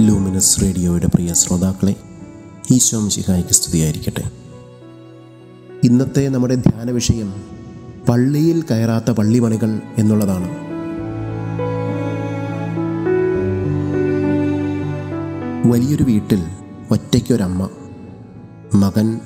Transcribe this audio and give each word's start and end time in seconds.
Luminous 0.00 0.62
റേഡിയോയുടെ 0.62 1.06
പ്രിയ 1.06 1.34
ശ്രോതാക്കളെ 1.34 1.96
ഈശോ 2.70 3.00
മിശിഹായ്ക്ക് 3.00 3.50
സ്തുതിയായിരിക്കട്ടെ. 3.50 4.30
ഇന്നത്തെ 5.84 6.28
നമ്മുടെ 6.28 6.54
ധ്യാന 6.54 6.90
വിഷയം 6.90 7.34
പള്ളിയിൽ 8.08 8.64
കയറാത്ത 8.70 9.10
പള്ളിമണികൾ 9.10 9.80
എന്നുള്ളതാണ്. 9.98 10.48
വലിയൊരു 15.66 16.04
വീട്ടിൽ 16.04 16.44
ഒറ്റയ്ക്കൊരമ്മ 16.90 17.68
മകൻ 18.74 19.20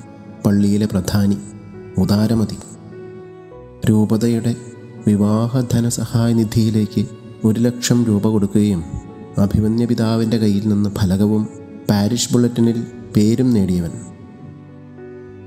പള്ളിയിലെ 0.45 0.85
പ്രധാനി 0.85 1.37
ഉദാരമതി. 1.97 2.57
രൂപതയുടെ 3.89 4.55
വിവാഹ 5.07 5.61
ധനസഹായ 5.73 6.33
നിധിയിലേക്ക് 6.33 7.05
ഒരു 7.43 7.59
ലക്ഷം 7.59 8.05
രൂപ 8.05 8.27
കൊടുക്കുകയും 8.27 8.98
അഭിമന്യ 9.39 9.85
പിതാവിന്റെ 9.85 10.37
കയ്യിൽ 10.37 10.67
നിന്ന് 10.67 10.89
ഫലകവും 10.89 11.47
പാരിഷ് 11.89 12.33
ബുള്ളറ്റിനിൽ 12.33 12.83
പേരും 13.15 13.51
നേടിയവൻ. 13.51 13.91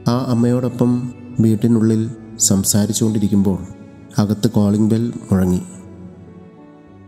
ആ 0.08 0.24
അമ്മയോടൊപ്പം 0.28 1.14
വീട്ടിനുള്ളിൽ 1.40 2.10
സംസാരിച്ചുകൊണ്ടിരിക്കുമ്പോൾ 2.38 3.58
അകത്ത് 4.18 4.50
കോളിംഗ് 4.50 4.90
ബെൽ 4.90 5.12
മുഴങ്ങി. 5.32 5.62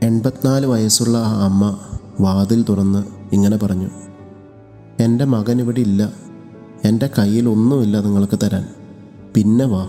എൺപത്തിനാല് 0.02 0.66
വയസ്സുള്ള 0.66 1.18
ആ 1.18 1.44
അമ്മ 1.44 1.78
വാതിൽ 2.20 2.64
തുറന്ന് 2.68 3.04
ഇങ്ങനെ 3.32 3.56
പറഞ്ഞു 3.56 3.90
എന്റെ 5.00 5.24
മകൻ 5.24 5.60
ഇവിടെ 5.60 5.80
ഇല്ല. 5.80 6.12
എന്റെ 6.84 7.10
കയ്യിൽ 7.18 7.48
ഒന്നുമില്ല 7.48 8.00
നിങ്ങൾക്ക് 8.00 8.38
തരാൻ. 8.42 8.68
പിന്നെ 9.34 9.64
വാ. 9.64 9.88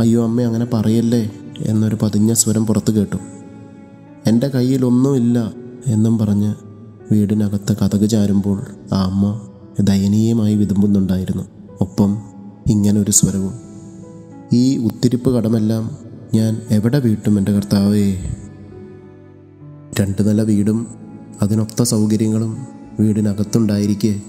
അയ്യോ 0.00 0.24
അമ്മ 0.24 0.42
അങ്ങനെ 0.42 0.64
പറയല്ലേ? 0.64 1.30
എന്നൊരു 1.58 1.98
പതിഞ്ഞ 2.02 2.32
സ്വരം 2.32 2.66
പുറത്തു 2.66 2.92
കേട്ടു. 2.92 3.16
എന്റെ 4.26 4.48
കയ്യിൽ 4.48 4.84
ഒന്നുമില്ല 4.84 5.52
എന്നും 5.86 6.18
പറഞ്ഞ് 6.18 6.54
വീടിനകത്ത് 7.12 7.76
കഥക് 7.76 8.08
ചാരുമ്പോൾ 8.08 8.62
ആ 8.92 9.04
അമ്മ 9.04 9.40
ദയനീയമായി 9.80 10.54
വിതുമ്പുന്നുണ്ടായിരുന്നു. 10.54 11.42
ഒപ്പം 11.80 12.18
ഇങ്ങനൊരു 12.70 13.10
സ്വരവും. 13.10 13.52
ഈ 14.52 14.76
ഉത്തിരിപ്പ് 14.76 15.36
കടമെല്ലാം 15.36 15.90
ഞാൻ 16.34 16.60
എവിടെ 16.70 16.98
വീട്ടും 16.98 17.38
എന്റെ 17.38 17.52
കർത്താവേ? 17.52 18.14
രണ്ട് 20.00 20.28
നില 20.28 20.42
വീടും 20.42 20.86
അതിനൊത്ത 21.42 21.82
സൗകര്യങ്ങളും 21.82 22.56
വീടിനകത്തുണ്ടായിരിക്കെ 23.00 24.20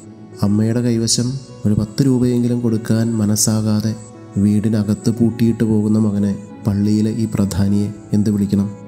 അമ്മയുടെ 0.41 0.81
കൈവശം 0.81 1.33
ഒരു 1.65 1.73
പത്ത് 1.73 2.05
രൂപയെങ്കിലും 2.05 2.59
കൊടുക്കാൻ 2.59 3.15
മനസ്സാകാതെ 3.15 3.95
വീടിനകത്ത് 4.37 5.09
പൂട്ടിയിട്ട് 5.09 5.63
പോകുന്ന 5.63 5.99
മകനെ 5.99 6.37
പള്ളിയിലെ 6.67 7.11
ഈ 7.11 7.27
പ്രധാനിയെ 7.33 7.93
എന്ത് 8.13 8.29
വിളിക്കണം? 8.29 8.84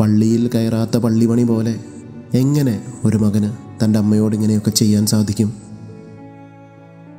പള്ളിയിൽ 0.00 0.50
കയറാത്ത 0.54 0.96
പള്ളിമണി 0.96 1.42
പോലെ 1.42 1.80
എങ്ങനെ 2.34 2.84
ഒരു 3.04 3.16
മകന് 3.16 3.52
തന്റെ 3.84 3.98
അമ്മയോട് 3.98 4.34
ഇങ്ങനെയൊക്കെ 4.34 4.70
ചെയ്യാൻ 4.70 5.06
സാധിക്കും? 5.06 5.52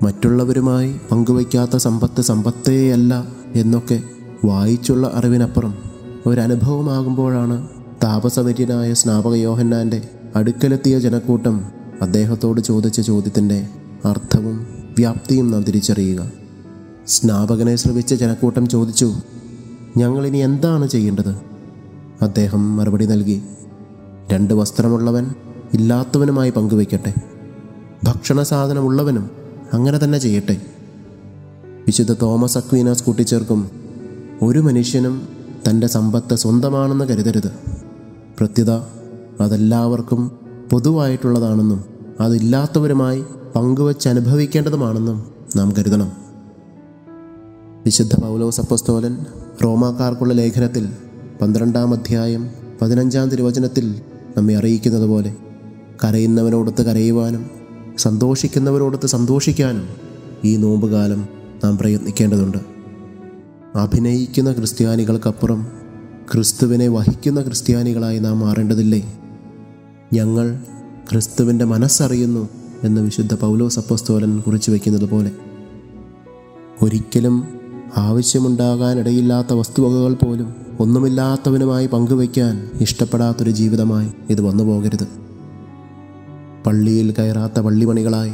മറ്റുള്ളവരുമായി 0.02 0.96
പങ്കുവയ്ക്കാത്ത 1.12 1.78
സമ്പത്ത് 1.78 2.22
സമ്പത്തേയല്ല 2.22 3.28
എന്നൊക്കെ 3.56 4.02
വായിച്ചുള്ള 4.46 5.12
അറിവിനപ്പുറം 5.14 5.74
ഒരനുഭവമാകുമ്പോഴാണ് 6.26 7.68
താപസവര്യനായ 8.04 8.94
സ്നാപക 8.94 9.34
യോഹന്നാന്റെ 9.34 10.10
അടുക്കലെത്തിയ 10.36 11.00
ജനക്കൂട്ടം 11.00 11.66
അദ്ദേഹത്തോട് 12.02 12.62
ചോദിച്ച 12.62 13.02
ചോദ്യത്തിന്റെ 13.02 13.68
അർത്ഥവും 14.06 14.68
വ്യാപ്തിയും 14.98 15.52
നാം 15.52 15.64
തിരിച്ചറിയുക. 15.64 16.32
സ്നാപകനെ 17.08 17.76
ശ്രമിച്ച 17.76 18.14
ജനക്കൂട്ടം 18.14 18.68
ചോദിച്ചു 18.68 19.14
ഞങ്ങളിനി 19.98 20.38
എന്താണ് 20.38 20.88
ചെയ്യേണ്ടത്? 20.88 21.53
അദ്ദേഹം 22.24 22.78
മറുപടി 22.78 23.06
നൽകി 23.06 23.44
രണ്ട് 24.34 24.54
വസ്ത്രമുള്ളവൻ 24.54 25.28
ഇല്ലാത്തവനുമായി 25.74 26.50
പങ്കുവയ്ക്കട്ടെ. 26.50 27.14
ഭക്ഷണ 28.04 28.44
സാധനമുള്ളവനും 28.44 29.30
അങ്ങനെ 29.74 30.00
തന്നെ 30.04 30.18
ചെയ്യട്ടെ. 30.18 30.62
വിശുദ്ധ 31.86 32.12
തോമസ് 32.12 32.58
അക്വീനാസ് 32.58 33.04
കൂട്ടിച്ചേർക്കും 33.04 33.70
ഒരു 34.42 34.60
മനുഷ്യനും 34.60 35.28
തന്റെ 35.70 35.88
സമ്പത്ത് 35.88 36.36
സ്വന്തമാണെന്ന് 36.36 37.06
കരുതരുത്. 37.06 37.52
പ്രത്യുത 38.40 38.72
അതെല്ലാവർക്കും 39.42 40.32
പൊതുവായിട്ടുള്ളതാണെന്നും 40.72 41.84
അതില്ലാത്തവരുമായി 42.20 43.24
പങ്കുവച്ച് 43.56 44.10
അനുഭവിക്കേണ്ടതുമാണെന്നും 44.10 45.26
നാം 45.56 45.74
കരുതണം. 45.80 46.12
വിശുദ്ധ 47.86 48.20
പൗലോസ് 48.20 48.62
അപ്പസ്തോലൻ 48.62 49.18
റോമാക്കാർക്കുള്ള 49.64 50.34
ലേഖനത്തിൽ 50.34 50.90
പന്ത്രണ്ടാം 51.44 51.94
അധ്യായം 51.94 52.50
പതിനഞ്ചാം 52.82 53.30
തിരുവചനത്തിൽ 53.30 54.02
നമ്മെ 54.38 54.56
അറിയിക്കുന്നത് 54.56 55.04
പോലെ 55.04 55.36
കരയുന്നവനോടൊത്ത് 56.04 56.82
കരയുവാനും 56.86 57.50
സന്തോഷിക്കുന്നവരോടൊത്ത് 57.98 59.08
സന്തോഷിക്കാനും 59.08 59.88
ഈ 60.46 60.56
നോമ്പുകാലം 60.56 61.28
നാം 61.64 61.78
പ്രയത്നിക്കേണ്ടതുണ്ട്. 61.78 62.58
അഭിനയിക്കുന്ന 63.76 64.54
ക്രിസ്ത്യാനികൾക്കപ്പുറം 64.54 65.68
ക്രിസ്തുവിനെ 66.34 66.88
വഹിക്കുന്ന 66.88 67.42
ക്രിസ്ത്യാനികളായി 67.42 68.20
നാം 68.20 68.40
മാറേണ്ടതില്ലേ? 68.40 69.20
ഞങ്ങൾ 70.14 70.60
ക്രിസ്തുവിന്റെ 71.12 71.66
മനസ്സറിയുന്നു 71.66 72.50
എന്ന് 72.84 73.02
വിശുദ്ധ 73.02 73.34
പൗലോസ് 73.34 73.80
അപ്പസ്തോലൻ 73.80 74.40
കുറിച്ചു 74.40 74.72
വയ്ക്കുന്നത് 74.72 75.10
പോലെ. 75.10 75.32
ഒരിക്കലും 76.82 77.48
ആവശ്യമുണ്ടാകാനിടയില്ലാത്ത 77.98 79.54
വസ്തുവകകൾ 79.54 80.14
പോലും 80.14 80.63
ഒന്നുമില്ലാത്തവനുമായി 80.80 81.88
പങ്കുവയ്ക്കാൻ 81.88 82.72
ഇഷ്ടപ്പെടാത്തൊരു 82.82 83.52
ജീവിതമായി 83.52 84.12
ഇത് 84.30 84.42
വന്നു 84.42 84.64
പോകരുത്. 84.64 85.08
പള്ളിയിൽ 86.66 87.14
കയറാത്ത 87.20 87.60
പള്ളിമണികളായി 87.60 88.34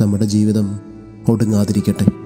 നമ്മുടെ 0.00 0.24
ജീവിതം 0.24 0.80
ഒടുങ്ങാതിരിക്കട്ടെ. 1.28 2.23